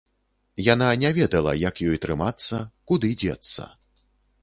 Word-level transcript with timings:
Яна 0.73 0.87
не 1.03 1.11
ведала, 1.19 1.53
як 1.69 1.83
ёй 1.91 2.01
трымацца, 2.07 2.65
куды 2.93 3.15
дзецца. 3.25 3.73